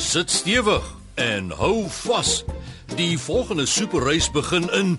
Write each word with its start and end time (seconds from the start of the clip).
Sit 0.00 0.30
stewig 0.30 0.84
en 1.14 1.50
hou 1.50 1.84
vas. 1.92 2.44
Die 2.96 3.18
volgende 3.20 3.66
superreis 3.66 4.30
begin 4.32 4.64
in 4.72 4.94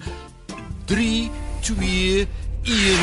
3 0.85 1.31
2 1.65 2.27
1 2.63 2.99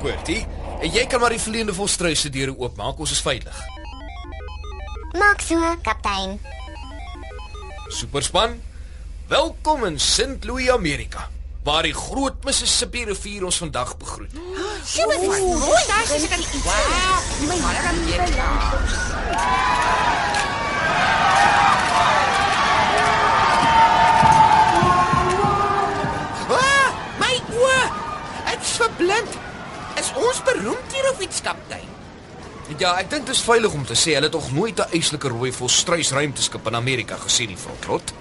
Poortie, 0.00 0.46
en 0.80 0.88
jy 0.88 1.04
kan 1.06 1.20
maar 1.20 1.36
die 1.36 1.42
vleiende 1.42 1.74
volstruis 1.76 2.24
se 2.24 2.32
deure 2.32 2.56
oopmaak, 2.56 2.98
ons 2.98 3.12
is 3.12 3.20
veilig. 3.22 3.60
Maak 5.20 5.44
so, 5.44 5.60
kaptein. 5.84 6.38
Superspan, 7.92 8.56
welkom 9.28 9.84
in 9.84 10.00
St. 10.00 10.48
Louis, 10.48 10.72
Amerika, 10.72 11.28
waar 11.62 11.82
die 11.82 11.94
groot 11.94 12.44
Mississippi 12.44 13.04
rivier 13.04 13.44
ons 13.44 13.58
vandag 13.62 13.96
begroet. 13.96 14.34
Super 14.84 15.18
mooi. 15.18 15.40
Daar 15.86 16.14
is 16.16 16.24
ek 16.26 16.32
aan 16.32 16.42
die 16.42 16.50
iets. 16.52 16.64
Wow, 16.64 17.18
my 17.48 17.58
man. 17.62 18.82
Ah, 26.50 26.90
my 27.20 27.34
oë. 27.56 27.82
Ek's 28.54 28.76
verblind. 28.82 29.38
Is 30.00 30.10
ons 30.18 30.42
beroemd 30.46 30.94
hier 30.94 31.10
of 31.12 31.20
iets, 31.22 31.42
kaptein? 31.44 31.88
Ja, 32.80 32.94
ek 32.98 33.10
dink 33.12 33.26
dit 33.28 33.34
is 33.36 33.44
veilig 33.44 33.74
om 33.76 33.84
te 33.86 33.94
sê 33.98 34.16
hulle 34.16 34.30
het 34.30 34.36
nog 34.38 34.50
nooit 34.56 34.78
'n 34.80 34.90
eislike 34.96 35.28
rooi 35.28 35.52
volstruis 35.52 36.10
ruimteskip 36.10 36.66
in 36.66 36.76
Amerika 36.76 37.16
gesien 37.16 37.48
nie, 37.48 37.56
Frotrot. 37.56 38.12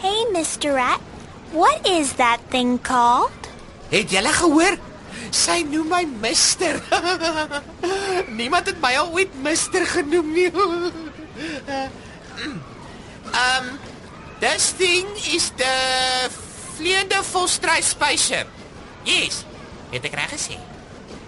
Hey, 0.00 0.26
Mr. 0.32 0.72
Rat. 0.74 1.17
What 1.52 1.86
is 1.88 2.12
that 2.14 2.40
thing 2.48 2.80
called? 2.82 3.32
Het 3.88 4.10
julle 4.10 4.32
gehoor? 4.32 4.76
Sy 5.32 5.62
noem 5.68 5.88
my 5.92 6.04
Mister. 6.20 6.80
Niemand 8.38 8.66
het 8.68 8.80
my 8.80 8.94
al 9.00 9.12
ooit 9.16 9.32
Mister 9.42 9.86
genoem 9.86 10.32
nie. 10.32 10.50
um, 13.32 13.66
this 14.44 14.72
thing 14.76 15.08
is 15.32 15.50
the 15.56 15.74
vleiende 16.76 17.22
volstruis 17.32 17.88
spaceship. 17.96 18.48
Yes. 19.08 19.44
Het 19.90 20.04
ek 20.04 20.16
reg 20.20 20.32
gesê? 20.36 20.58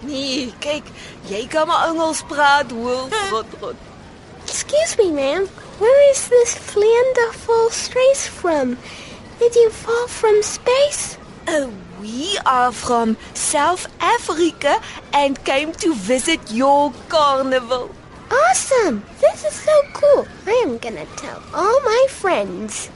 Nee, 0.05 0.49
kyk, 0.61 0.85
jy 1.29 1.43
kan 1.49 1.67
maar 1.69 1.87
Engels 1.91 2.23
praat, 2.29 2.71
hoor, 2.73 3.09
rot 3.29 3.57
rot. 3.61 3.75
Excuse 4.49 4.97
me, 4.97 5.11
ma'am. 5.13 5.45
Where 5.77 6.09
is 6.11 6.27
this 6.29 6.57
wonderful 6.73 7.69
strays 7.69 8.27
from? 8.27 8.77
Did 9.41 9.55
you 9.57 9.69
fall 9.73 10.05
from 10.07 10.37
space? 10.45 11.17
Uh, 11.49 11.67
we 11.99 12.37
are 12.45 12.71
from 12.71 13.17
South 13.33 13.87
Africa 13.97 14.77
and 15.13 15.33
came 15.43 15.73
to 15.81 15.93
visit 15.95 16.39
your 16.53 16.93
carnival. 17.09 17.89
Awesome! 18.29 19.01
This 19.19 19.43
is 19.49 19.55
so 19.67 19.75
cool. 19.97 20.27
I 20.47 20.61
am 20.65 20.77
gonna 20.77 21.05
tell 21.17 21.41
all 21.57 21.79
my 21.81 22.03
friends. 22.21 22.89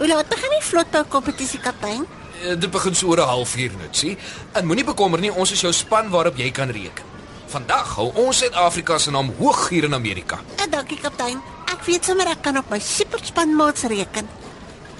Hoe 0.00 0.08
laat 0.08 0.28
begin 0.32 0.50
die 0.56 0.64
vlotbou 0.66 1.04
kompetisie, 1.12 1.60
kaptein? 1.62 2.06
Eh, 2.42 2.56
Dit 2.58 2.70
begin 2.74 2.94
so 2.96 3.12
oor 3.12 3.20
'n 3.20 3.28
halfuur 3.28 3.70
nutsie. 3.78 4.16
En 4.52 4.66
moenie 4.66 4.84
bekommer 4.84 5.20
nie, 5.20 5.32
ons 5.32 5.52
is 5.52 5.60
jou 5.60 5.72
span 5.72 6.08
waarop 6.10 6.36
jy 6.36 6.50
kan 6.50 6.70
reken. 6.70 7.04
Vandag 7.46 7.94
hou 7.94 8.10
ons 8.14 8.38
Suid-Afrika 8.38 8.98
se 8.98 9.10
naam 9.10 9.30
hoog 9.38 9.68
hier 9.68 9.84
in 9.84 9.94
Amerika. 9.94 10.40
En 10.56 10.70
dankie, 10.70 10.98
kaptein. 10.98 11.42
Ek 11.70 11.84
weet 11.86 12.04
sommer 12.04 12.26
ek 12.26 12.42
kan 12.42 12.56
op 12.56 12.70
my 12.70 12.78
superspanmaats 12.78 13.82
reken. 13.82 14.28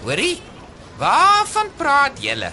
Hoorie? 0.04 0.40
Waarvan 0.98 1.70
praat 1.76 2.20
julle? 2.22 2.52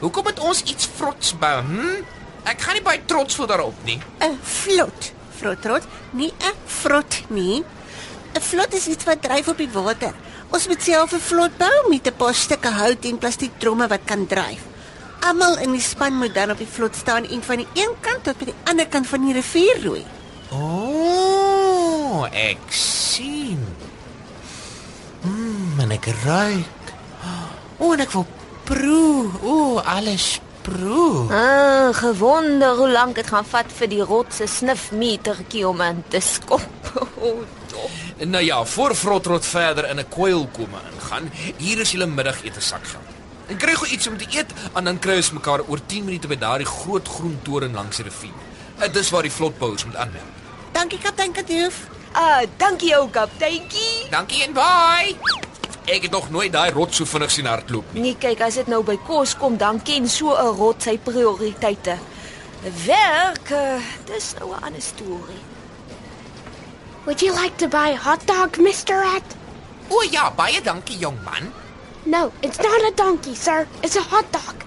Hoekom 0.00 0.26
het 0.26 0.40
ons 0.42 0.62
iets 0.66 0.88
vrots 0.98 1.32
bou? 1.38 1.56
Hm? 1.62 2.02
Ek 2.46 2.62
gaan 2.62 2.78
nie 2.78 2.84
baie 2.84 3.02
trots 3.06 3.34
voel 3.38 3.46
daarop 3.50 3.78
nie. 3.84 3.98
'n 4.20 4.38
Vlot. 4.42 5.12
Vrotrot, 5.38 5.84
nie 6.10 6.32
'n 6.40 6.56
vrot 6.66 7.22
nie. 7.28 7.64
'n 8.34 8.40
Vlot 8.40 8.74
is 8.74 8.86
iets 8.86 9.04
wat 9.04 9.22
dryf 9.22 9.48
op 9.48 9.58
die 9.58 9.70
water. 9.70 10.14
Ons 10.50 10.66
moet 10.66 10.82
self 10.82 11.12
'n 11.12 11.20
vlot 11.20 11.58
bou 11.58 11.88
met 11.88 12.06
'n 12.06 12.16
paar 12.16 12.34
stukke 12.34 12.70
hout 12.70 13.04
en 13.04 13.18
plastiek 13.18 13.58
tromme 13.58 13.86
wat 13.88 14.04
kan 14.04 14.26
dryf. 14.26 14.62
Almal 15.20 15.58
in 15.58 15.72
die 15.72 15.80
span 15.80 16.14
moet 16.14 16.34
dan 16.34 16.50
op 16.50 16.58
die 16.58 16.72
vlot 16.76 16.94
staan 16.96 17.24
en 17.24 17.42
van 17.42 17.56
die 17.56 17.68
een 17.74 17.94
kant 18.00 18.24
tot 18.24 18.38
by 18.38 18.44
die 18.44 18.60
ander 18.64 18.86
kant 18.86 19.06
van 19.06 19.24
die 19.24 19.32
rivier 19.32 19.82
roei. 19.84 20.04
O, 20.50 20.56
oh, 20.56 22.26
ek 22.32 22.58
sien. 22.70 23.58
Mmm, 25.22 25.80
en 25.80 25.90
ek 25.90 26.06
ruik. 26.24 26.85
O, 27.86 27.92
en 27.94 28.02
ek 28.02 28.10
wil 28.10 28.24
proe. 28.66 29.28
O, 29.46 29.78
alles 29.78 30.40
proe. 30.66 31.26
Ah, 31.30 31.92
gewonder 31.94 32.74
hoe 32.80 32.88
lank 32.90 33.14
dit 33.14 33.28
gaan 33.30 33.46
vat 33.46 33.70
vir 33.78 33.90
die 33.92 34.02
rotse 34.02 34.48
snifmetertjie 34.50 35.62
om 35.68 35.84
in 35.86 36.02
te 36.10 36.20
skop. 36.20 36.66
Oh, 37.26 37.42
dop. 37.68 37.92
Nou 38.28 38.42
ja, 38.44 38.58
voor 38.64 38.94
Frotrot 38.94 39.46
verder 39.46 39.88
in 39.90 39.98
'n 40.00 40.08
kwyl 40.08 40.46
kom 40.52 40.72
ingaan, 40.92 41.30
hier 41.56 41.80
is 41.80 41.90
julle 41.90 42.06
middagete 42.06 42.60
sakgeld. 42.60 43.08
En 43.48 43.56
kry 43.56 43.74
gou 43.74 43.88
iets 43.88 44.06
om 44.06 44.16
te 44.16 44.26
eet 44.30 44.52
en 44.74 44.84
dan 44.84 44.98
kry 44.98 45.16
ons 45.16 45.30
mekaar 45.30 45.60
oor 45.68 45.80
10 45.86 46.04
minute 46.04 46.28
by 46.28 46.38
daardie 46.38 46.66
groot 46.66 47.08
groen 47.08 47.38
toren 47.42 47.74
langs 47.74 47.96
die 47.96 48.04
rivier. 48.04 48.40
Dit 48.78 48.96
is 48.96 49.10
waar 49.10 49.22
die 49.22 49.32
vlotbouers 49.32 49.84
moet 49.84 49.96
aanmeld. 49.96 50.32
Dankie 50.72 50.98
kaptein 50.98 51.32
Kadoof. 51.32 51.86
Ah, 52.12 52.42
dankie 52.56 52.96
ou 52.96 53.10
kapteintjie. 53.10 54.08
Dankie 54.10 54.42
en 54.42 54.52
bye. 54.52 55.35
Ek 55.86 56.02
het 56.02 56.10
nog 56.10 56.30
nooit 56.34 56.50
daai 56.52 56.70
rot 56.74 56.94
so 56.94 57.06
vinnig 57.06 57.30
sien 57.30 57.46
hardloop 57.46 57.92
nie. 57.94 58.02
Nee, 58.02 58.16
kyk, 58.18 58.40
as 58.42 58.56
dit 58.58 58.66
nou 58.66 58.80
by 58.82 58.96
kos 59.06 59.36
kom, 59.38 59.54
dan 59.56 59.78
ken 59.86 60.08
so 60.10 60.34
'n 60.34 60.56
rot 60.58 60.82
sy 60.82 60.98
prioriteite. 60.98 61.98
Werk, 62.86 63.50
uh, 63.54 63.78
dis 64.06 64.34
nou 64.40 64.50
'n 64.50 64.62
ander 64.62 64.82
storie. 64.82 65.44
Would 67.04 67.22
you 67.22 67.32
like 67.32 67.56
to 67.58 67.68
buy 67.68 67.90
a 67.94 67.96
hot 67.96 68.26
dog, 68.26 68.58
Mr. 68.58 68.98
Rat? 68.98 69.36
O 69.88 70.02
ja, 70.10 70.30
baie 70.30 70.60
dankie 70.60 70.98
jong 70.98 71.18
man. 71.24 71.52
No, 72.04 72.32
it's 72.40 72.58
not 72.58 72.82
a 72.82 72.92
donkey, 72.94 73.34
sir. 73.34 73.66
It's 73.82 73.96
a 73.96 74.02
hot 74.02 74.32
dog. 74.32 74.64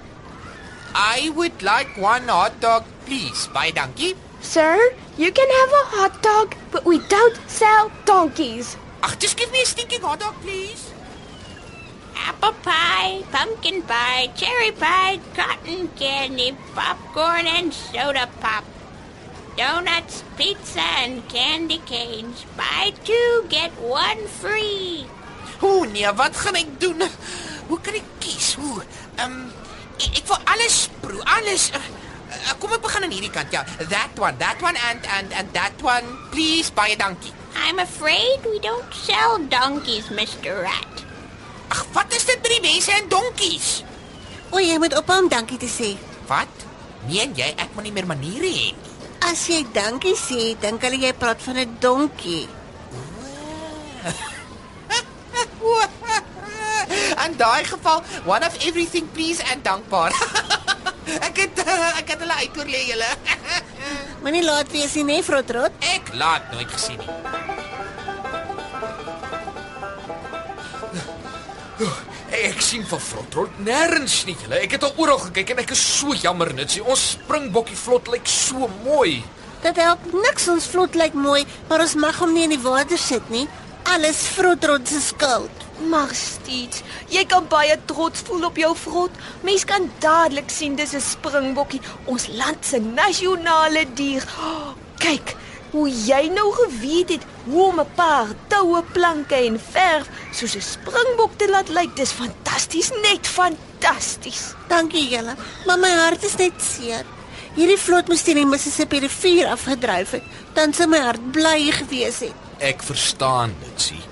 I 0.95 1.31
would 1.35 1.61
like 1.61 1.89
one 1.97 2.27
hot 2.29 2.61
dog, 2.61 2.83
please. 3.05 3.49
Baie 3.53 3.73
dankie. 3.73 4.15
Sir, 4.41 4.93
you 5.17 5.31
can 5.33 5.49
have 5.49 5.71
a 5.73 5.85
hot 5.97 6.21
dog, 6.23 6.55
but 6.71 6.85
we 6.85 6.99
don't 7.09 7.37
sell 7.47 7.91
donkeys. 8.05 8.77
Ag, 9.03 9.19
just 9.19 9.35
give 9.37 9.51
me 9.51 9.61
a 9.61 9.65
stinking 9.65 10.01
hot 10.01 10.19
dog, 10.19 10.33
please. 10.41 10.93
Apple 12.41 12.55
pie, 12.63 13.23
pumpkin 13.31 13.81
pie, 13.83 14.31
cherry 14.33 14.71
pie, 14.71 15.19
cotton 15.35 15.89
candy, 15.99 16.55
popcorn, 16.73 17.45
and 17.45 17.73
soda 17.73 18.29
pop. 18.39 18.63
Donuts, 19.57 20.23
pizza, 20.37 20.79
and 21.03 21.27
candy 21.27 21.79
canes. 21.85 22.45
Buy 22.55 22.93
two, 23.03 23.43
get 23.49 23.71
one 23.81 24.23
free. 24.27 25.05
O 25.61 25.83
nee, 25.83 26.07
wat 26.15 26.31
gaan 26.31 26.55
ek 26.55 26.79
doen? 26.79 27.03
Hoe 27.67 27.79
kan 27.83 27.99
ek 27.99 28.07
kies? 28.23 28.55
Hoe? 28.55 28.87
Ehm 29.19 29.27
um, 29.27 29.51
ek, 29.99 30.23
ek 30.23 30.31
wil 30.31 30.39
alles 30.47 30.77
proe, 31.03 31.19
alles. 31.27 31.67
Uh, 31.75 31.83
uh, 32.39 32.55
kom 32.55 32.71
ek 32.71 32.85
begin 32.87 33.03
aan 33.03 33.15
hierdie 33.17 33.33
kant. 33.35 33.51
Ja, 33.51 33.65
that 33.91 34.15
one, 34.15 34.39
that 34.39 34.63
one 34.63 34.79
and 34.87 35.03
and 35.11 35.35
and 35.35 35.51
that 35.51 35.75
one. 35.83 36.07
Please, 36.31 36.71
baie 36.71 36.95
dankie. 36.95 37.35
I'm 37.67 37.83
afraid 37.83 38.47
we 38.47 38.63
don't 38.63 38.87
sell 38.95 39.43
donkeys, 39.51 40.07
Mr. 40.07 40.63
Rat. 40.63 40.98
Ag, 41.69 41.85
wat 41.93 42.13
is 42.17 42.25
dit 42.25 42.43
die 42.49 42.61
mense 42.61 42.91
en 42.91 43.09
donkies? 43.11 43.83
O, 44.49 44.57
jy 44.61 44.77
moet 44.81 44.95
ophou 44.97 45.19
om 45.23 45.29
dankie 45.29 45.59
te 45.61 45.69
sê. 45.69 45.93
Wat? 46.29 46.65
Meen 47.07 47.35
jy 47.37 47.53
ek 47.55 47.75
moet 47.75 47.85
nie 47.87 47.93
meer 47.95 48.09
maniere 48.09 48.49
hê 48.49 48.71
nie? 48.73 48.95
As 49.29 49.47
jy 49.51 49.65
dankie 49.75 50.15
sê, 50.17 50.55
dink 50.63 50.81
hulle 50.85 50.97
jy 51.03 51.11
praat 51.13 51.41
van 51.43 51.57
'n 51.59 51.77
donkie. 51.83 52.47
In 57.25 57.35
daai 57.37 57.63
geval, 57.67 58.01
one 58.25 58.43
of 58.47 58.55
everything 58.65 59.05
please 59.11 59.43
en 59.51 59.61
dankbaar. 59.61 60.11
ek 61.27 61.37
het 61.43 61.61
uh, 61.65 61.99
ek 61.99 62.07
het 62.15 62.19
hulle 62.23 62.37
uitoorlê 62.45 62.81
julle. 62.89 63.11
Moenie 64.23 64.43
laat 64.43 64.71
wees 64.71 64.95
nie, 64.99 65.03
nee, 65.03 65.23
Frotrot. 65.23 65.71
ek 65.95 66.13
laat 66.13 66.51
nooit 66.51 66.71
gesien 66.71 66.97
nie. 66.97 67.38
Ek 71.79 72.59
sien 72.59 72.83
van 72.83 72.99
Frotrot 72.99 73.59
nêrens 73.63 74.25
nie. 74.27 74.35
Julle, 74.41 74.57
ek 74.65 74.73
het 74.75 74.83
al 74.83 74.97
oral 74.99 75.19
gekyk 75.29 75.53
en 75.53 75.61
ek 75.63 75.71
is 75.75 75.83
so 75.83 76.15
jammer 76.17 76.51
nitsie. 76.55 76.83
Ons 76.83 77.13
springbokkie 77.15 77.77
vlot 77.79 78.11
lyk 78.11 78.27
so 78.27 78.67
mooi. 78.83 79.21
Dit 79.63 79.79
help 79.79 80.03
niks 80.11 80.49
ons 80.51 80.67
vlot 80.71 80.97
lyk 80.99 81.15
mooi, 81.15 81.45
maar 81.69 81.83
ons 81.83 81.95
mag 81.99 82.19
hom 82.19 82.35
nie 82.35 82.45
in 82.47 82.55
die 82.55 82.61
water 82.63 82.99
sit 82.99 83.31
nie. 83.31 83.45
Alles 83.87 84.25
Frotrot 84.35 84.91
se 84.91 84.99
skuld. 85.03 85.65
Maar 85.89 86.11
steeds, 86.11 86.83
jy 87.13 87.23
kan 87.31 87.47
baie 87.47 87.77
trots 87.87 88.25
voel 88.27 88.49
op 88.49 88.59
jou 88.59 88.73
vrot. 88.75 89.15
Mens 89.47 89.63
kan 89.67 89.87
dadelik 90.03 90.51
sien 90.51 90.75
dis 90.75 90.93
'n 90.93 91.01
springbokkie, 91.01 91.81
ons 92.05 92.27
land 92.35 92.65
se 92.65 92.79
nasionale 92.79 93.85
dier. 93.95 94.23
Oh, 94.43 94.75
kyk, 95.05 95.35
hoe 95.71 95.89
jy 95.89 96.29
nou 96.33 96.47
geweet 96.53 97.09
het 97.09 97.25
hoe 97.45 97.63
om 97.67 97.79
'n 97.79 97.93
paar 97.95 98.27
toue 98.47 98.83
planke 98.93 99.35
en 99.35 99.59
verf 99.71 100.07
soos 100.31 100.55
'n 100.55 100.61
springbok 100.61 101.31
te 101.37 101.49
laat 101.49 101.69
lyk. 101.69 101.95
Dis 101.95 102.11
fantasties, 102.11 102.89
net 103.01 103.27
fantasties. 103.27 104.53
Dankie 104.67 105.09
julle, 105.09 105.35
maar 105.65 105.79
my 105.79 105.89
hart 105.89 106.23
is 106.23 106.35
net 106.35 106.53
seer. 106.57 107.05
Hierdie 107.55 107.77
vlot 107.77 108.07
moes 108.07 108.21
teen 108.21 108.35
die 108.35 108.45
Mississippi 108.45 108.99
rivier 108.99 109.47
afgedryf 109.47 110.11
het, 110.11 110.23
dan 110.53 110.73
sou 110.73 110.87
my 110.87 110.99
hart 110.99 111.31
bly 111.31 111.71
gewees 111.71 112.19
het. 112.19 112.33
Ek 112.59 112.83
verstaan 112.83 113.55
dit, 113.63 113.81
sien. 113.81 114.03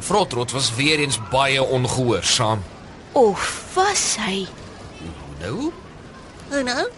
Frotrot 0.00 0.50
was 0.52 0.74
weer 0.74 0.98
eens 0.98 1.18
baie 1.30 1.62
ongehoorsaam. 1.62 2.62
Of 3.12 3.64
was 3.74 4.16
hy? 4.18 4.46
Nou, 5.40 5.72
Hoe 6.48 6.62
nou? 6.62 6.88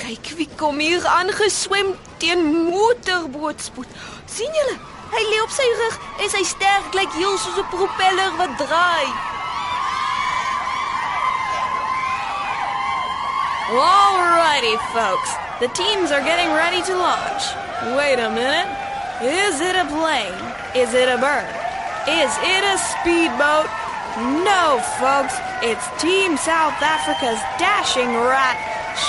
Kyk 0.00 0.30
wie 0.36 0.48
kom 0.56 0.78
hier 0.80 1.04
aangeswem 1.06 1.92
teen 2.18 2.40
motorbootspoed. 2.70 3.88
sien 4.24 4.52
julle? 4.58 4.78
Hy 5.10 5.22
lê 5.26 5.40
op 5.42 5.52
sy 5.52 5.66
rug 5.80 5.98
en 6.22 6.30
sy 6.32 6.40
sterk 6.46 6.94
lyk 6.96 7.12
heel 7.18 7.36
soos 7.38 7.58
'n 7.60 7.68
propeller 7.74 8.32
wat 8.38 8.56
draai. 8.62 9.10
Alrighty, 13.70 14.76
folks. 14.96 15.30
The 15.60 15.68
teams 15.68 16.10
are 16.10 16.24
getting 16.24 16.50
ready 16.52 16.82
to 16.82 16.94
launch. 16.96 17.44
Wait 17.94 18.18
a 18.18 18.30
minute. 18.30 18.70
Is 19.22 19.60
it 19.60 19.76
a 19.76 19.84
plane? 19.84 20.40
Is 20.74 20.94
it 20.94 21.08
a 21.08 21.18
bird? 21.18 21.52
Is 22.08 22.32
it 22.40 22.62
a 22.64 22.76
speedboat? 22.90 23.68
No, 24.42 24.80
folks. 24.98 25.36
It's 25.62 25.86
Team 26.02 26.36
South 26.36 26.80
Africa's 26.82 27.40
dashing 27.58 28.10
rat, 28.16 28.56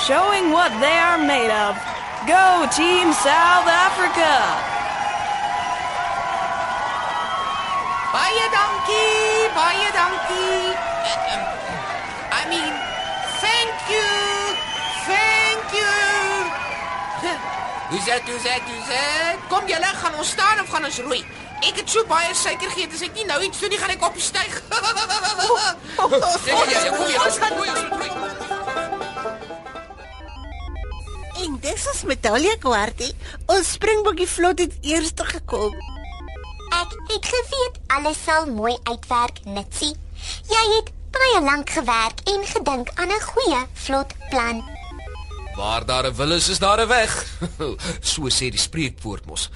showing 0.07 0.51
what 0.51 0.71
they 0.79 0.97
are 0.97 1.19
made 1.19 1.51
of. 1.51 1.75
Go, 2.27 2.67
Team 2.71 3.11
South 3.13 3.67
Africa! 3.67 4.31
Baie 8.11 8.45
dankie, 8.51 9.49
baie 9.55 9.89
dankie. 9.95 10.75
Uh, 11.11 11.33
um, 11.33 11.43
I 12.39 12.41
mean, 12.51 12.73
thank 13.43 13.75
you. 13.93 14.09
Thank 15.07 15.65
you. 15.79 15.95
Dit? 17.21 17.39
Hoe's 17.89 18.05
dit? 18.05 19.39
Kom 19.47 19.67
julle, 19.67 19.91
gaan 20.01 20.15
ons 20.15 20.29
staan 20.29 20.59
of 20.59 20.69
gaan 20.69 20.85
ons 20.85 20.99
roei? 20.99 21.25
Ek 21.61 21.75
het 21.77 21.89
so 21.89 22.03
baie 22.09 22.33
suiker 22.33 22.71
geëet, 22.73 22.93
as 22.93 23.01
ek 23.05 23.13
nie 23.13 23.25
nou 23.29 23.39
iets 23.45 23.59
doen 23.61 23.69
nie, 23.69 23.77
gaan 23.79 23.93
ek 23.93 24.03
op 24.03 24.15
die 24.17 24.23
styg. 24.25 24.61
ons 27.25 27.37
gaan 27.37 27.53
En 32.01 32.93
dis 32.97 33.13
ons 33.45 33.71
springbokkie 33.71 34.27
vlot 34.27 34.59
het 34.59 34.73
eerste 34.81 35.25
gekom. 35.25 35.73
Ek 36.73 36.93
het 37.11 37.25
geweet 37.29 37.79
alles 37.87 38.23
sal 38.23 38.47
mooi 38.49 38.73
uitwerk, 38.83 39.41
Nitsie. 39.45 39.93
Jy 40.49 40.63
het 40.77 40.89
baie 41.11 41.41
lank 41.45 41.69
gewerk 41.69 42.23
en 42.25 42.45
gedink 42.45 42.89
aan 42.95 43.11
'n 43.11 43.21
goeie, 43.21 43.61
vlot 43.73 44.13
plan. 44.29 44.63
Waar 45.55 45.85
daar 45.85 46.07
'n 46.07 46.15
wil 46.15 46.31
is, 46.31 46.49
is 46.49 46.59
daar 46.59 46.81
'n 46.81 46.87
weg. 46.87 47.25
so 48.13 48.29
sê 48.29 48.49
die 48.49 48.57
spreekwoord 48.57 49.25
mos. 49.25 49.49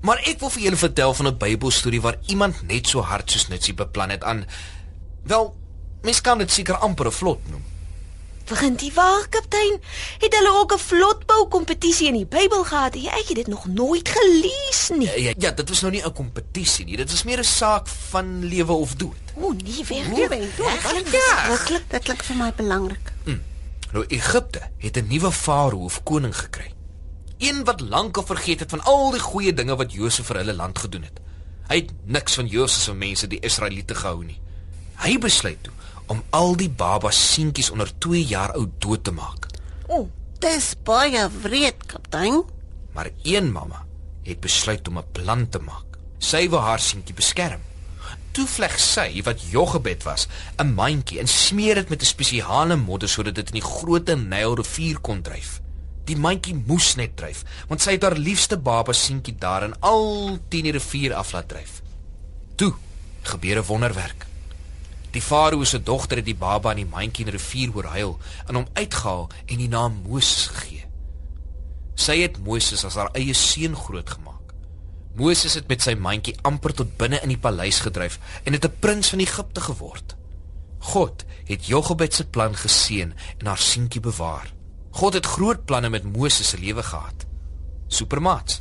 Maar 0.00 0.18
ek 0.24 0.40
wil 0.40 0.50
vir 0.50 0.62
julle 0.62 0.76
vertel 0.76 1.14
van 1.14 1.26
'n 1.26 1.38
Bybelstorie 1.38 2.00
waar 2.00 2.18
iemand 2.26 2.62
net 2.62 2.88
so 2.88 3.00
hard 3.00 3.30
soos 3.30 3.48
Nitsie 3.48 3.74
beplan 3.74 4.10
het 4.10 4.24
aan 4.24 4.46
wel, 5.22 5.54
mens 6.02 6.20
kan 6.20 6.38
dit 6.38 6.50
seker 6.50 6.76
amper 6.76 7.06
'n 7.06 7.12
vlot 7.12 7.48
noem. 7.48 7.64
Begin 8.50 8.74
die 8.74 8.90
waar, 8.94 9.28
kaptein? 9.30 9.76
Het 10.18 10.34
hulle 10.34 10.52
ook 10.58 10.72
'n 10.74 10.78
vlotbou 10.78 11.48
kompetisie 11.48 12.06
in 12.06 12.14
die 12.14 12.26
Bybel 12.26 12.64
gehad? 12.64 12.94
Ja, 12.94 13.10
ek 13.10 13.28
het 13.28 13.36
dit 13.36 13.46
nog 13.46 13.66
nooit 13.66 14.08
gelees 14.08 14.90
nie. 14.94 15.06
Ja, 15.06 15.14
ja, 15.16 15.32
ja, 15.38 15.50
dit 15.50 15.68
was 15.68 15.80
nou 15.80 15.92
nie 15.92 16.02
'n 16.04 16.12
kompetisie 16.12 16.84
nie. 16.84 16.96
Dit 16.96 17.10
was 17.10 17.22
meer 17.22 17.38
'n 17.38 17.44
saak 17.44 17.88
van 17.88 18.44
lewe 18.44 18.72
of 18.72 18.94
dood. 18.94 19.16
O, 19.34 19.52
nee, 19.52 19.84
weer. 19.84 20.28
Werklik? 21.48 21.84
Dit 21.88 22.02
klink 22.02 22.22
vir 22.22 22.36
my 22.36 22.52
belangrik. 22.56 23.12
Nou 23.92 24.04
Egipte 24.08 24.60
het 24.78 24.96
'n 24.96 25.06
nuwe 25.06 25.32
farao 25.32 25.84
of 25.84 26.02
koning 26.02 26.36
gekry. 26.36 26.72
Een 27.38 27.64
wat 27.64 27.80
lankal 27.80 28.22
vergeet 28.26 28.60
het 28.60 28.70
van 28.70 28.82
al 28.82 29.10
die 29.10 29.20
goeie 29.20 29.54
dinge 29.54 29.76
wat 29.76 29.92
Josef 29.92 30.26
vir 30.26 30.36
hulle 30.36 30.54
land 30.54 30.78
gedoen 30.78 31.02
het. 31.02 31.20
Hy 31.68 31.74
het 31.76 31.90
niks 32.04 32.34
van 32.34 32.46
Josef 32.46 32.82
se 32.82 32.94
mense, 32.94 33.26
die 33.26 33.40
Israeliete 33.40 33.94
gehou 33.94 34.24
nie. 34.24 34.40
Hy 34.94 35.18
besluit 35.18 35.62
toe 35.62 35.72
om 36.10 36.22
al 36.34 36.56
die 36.58 36.70
baba 36.70 37.12
seentjies 37.14 37.70
onder 37.70 37.90
2 38.02 38.24
jaar 38.26 38.52
oud 38.58 38.74
dood 38.82 39.04
te 39.06 39.14
maak. 39.14 39.46
O, 39.86 40.08
dis 40.42 40.72
baie 40.84 41.22
wreed, 41.42 41.86
kaptein. 41.86 42.42
Maar 42.96 43.12
een 43.22 43.52
mamma 43.54 43.84
het 44.26 44.40
besluit 44.40 44.88
om 44.88 44.98
'n 44.98 45.12
plan 45.12 45.48
te 45.48 45.58
maak. 45.58 45.98
Sy 46.18 46.48
wou 46.48 46.60
haar 46.60 46.80
seentjie 46.80 47.14
beskerm. 47.14 47.60
Toe 48.30 48.46
vleg 48.46 48.78
sy 48.78 49.22
wat 49.22 49.42
Jochebed 49.50 50.02
was, 50.02 50.28
'n 50.58 50.74
mandjie 50.74 51.18
en 51.18 51.28
smeer 51.28 51.74
dit 51.74 51.88
met 51.88 52.02
'n 52.02 52.04
spesiale 52.14 52.76
modder 52.76 53.08
sodat 53.08 53.34
dit 53.34 53.46
in 53.46 53.60
die 53.60 53.70
groot 53.70 54.06
Nylrivier 54.06 55.00
kon 55.00 55.22
dryf. 55.22 55.60
Die 56.04 56.16
mandjie 56.16 56.54
moes 56.66 56.94
net 56.94 57.16
dryf, 57.16 57.44
want 57.68 57.80
sy 57.80 57.90
het 57.90 58.02
haar 58.02 58.16
liefste 58.16 58.56
baba 58.56 58.92
seentjie 58.92 59.34
daarin 59.38 59.80
al 59.80 60.38
teen 60.48 60.62
die 60.62 60.72
rivier 60.72 61.14
af 61.14 61.32
laat 61.32 61.48
dryf. 61.48 61.82
Toe 62.54 62.74
gebeur 63.22 63.56
'n 63.58 63.66
wonderwerk. 63.66 64.29
Die 65.10 65.22
farao 65.22 65.64
se 65.64 65.82
dogter 65.82 66.20
het 66.20 66.28
die 66.28 66.38
baba 66.38 66.70
in 66.70 66.84
die 66.84 66.90
mandjie 66.90 67.24
in 67.24 67.32
die 67.32 67.38
rivier 67.38 67.74
oorhuil 67.74 68.18
en 68.46 68.60
hom 68.60 68.68
uitgehaal 68.78 69.28
en 69.46 69.56
die 69.58 69.68
naam 69.68 70.02
Moses 70.06 70.46
gegee. 70.46 70.86
Sy 71.94 72.20
het 72.22 72.38
Moses 72.44 72.84
as 72.86 72.96
haar 72.96 73.10
eie 73.18 73.34
seun 73.34 73.74
grootgemaak. 73.76 74.54
Moses 75.18 75.56
het 75.58 75.66
met 75.68 75.82
sy 75.82 75.96
mandjie 75.98 76.36
amper 76.46 76.72
tot 76.76 76.94
binne 77.00 77.18
in 77.24 77.34
die 77.34 77.40
paleis 77.40 77.82
gedryf 77.82 78.20
en 78.44 78.54
het 78.54 78.64
'n 78.64 78.78
prins 78.80 79.10
van 79.10 79.20
Egipte 79.26 79.60
geword. 79.60 80.16
God 80.78 81.24
het 81.44 81.66
Jochebed 81.66 82.14
se 82.14 82.24
plan 82.24 82.54
geseën 82.54 83.12
en 83.38 83.46
haar 83.46 83.58
seentjie 83.58 84.00
bewaar. 84.00 84.52
God 84.90 85.14
het 85.14 85.26
groot 85.26 85.64
planne 85.64 85.88
met 85.88 86.04
Moses 86.04 86.48
se 86.48 86.58
lewe 86.58 86.82
gehad. 86.82 87.26
Supermaats. 87.88 88.60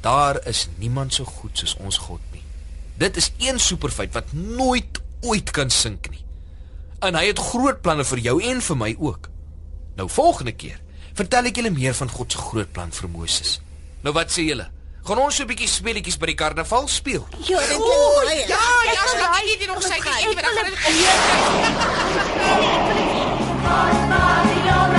Daar 0.00 0.46
is 0.46 0.68
niemand 0.76 1.14
so 1.14 1.24
goed 1.24 1.58
soos 1.58 1.76
ons 1.76 1.98
God 1.98 2.20
nie. 2.32 2.42
Dit 2.96 3.16
is 3.16 3.32
een 3.38 3.60
superfeit 3.60 4.12
wat 4.12 4.32
nooit 4.32 5.00
ooit 5.20 5.50
kan 5.50 5.70
sink 5.70 6.10
nie. 6.10 6.24
En 7.00 7.14
hy 7.14 7.26
het 7.30 7.38
groot 7.38 7.82
planne 7.82 8.04
vir 8.04 8.18
jou 8.18 8.42
en 8.44 8.60
vir 8.60 8.76
my 8.76 8.96
ook. 8.98 9.28
Nou 9.96 10.08
volgende 10.08 10.52
keer 10.52 10.80
vertel 11.14 11.44
ek 11.50 11.56
julle 11.56 11.70
meer 11.74 11.94
van 11.94 12.10
God 12.10 12.32
se 12.32 12.38
groot 12.38 12.72
plan 12.72 12.90
vir 12.92 13.08
Moses. 13.08 13.60
Nou 14.04 14.14
wat 14.16 14.30
sê 14.32 14.40
julle? 14.46 14.68
Gaan 15.04 15.18
ons 15.18 15.36
so 15.36 15.42
'n 15.42 15.46
bietjie 15.48 15.68
speletjies 15.68 16.16
by 16.18 16.26
die 16.26 16.34
karnaval 16.34 16.88
speel? 16.88 17.26
Ja, 17.48 17.58
dit 17.58 17.68
klink 17.68 17.84
baie. 18.24 18.46
Ja, 18.48 18.82
ja, 18.84 19.06
skat, 19.08 19.36
ek 19.40 19.48
het 19.48 19.58
hier 19.58 19.68
nog 19.68 19.82
suiker. 19.82 20.12
Ek 20.12 20.24
weet 20.26 20.42
dan 20.42 20.54
gaan 20.56 20.64
dit. 20.64 20.74
Bye, 23.70 23.94
bye, 24.08 24.89